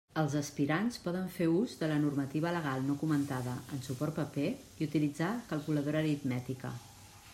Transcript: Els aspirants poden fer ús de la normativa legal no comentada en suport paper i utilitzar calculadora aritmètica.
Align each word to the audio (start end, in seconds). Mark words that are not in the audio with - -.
Els 0.19 0.35
aspirants 0.37 0.95
poden 1.01 1.27
fer 1.33 1.47
ús 1.57 1.75
de 1.81 1.89
la 1.91 1.97
normativa 2.05 2.53
legal 2.55 2.87
no 2.87 2.95
comentada 3.03 3.53
en 3.77 3.85
suport 3.89 4.17
paper 4.21 4.47
i 4.55 4.89
utilitzar 4.89 5.33
calculadora 5.53 6.03
aritmètica. 6.05 6.73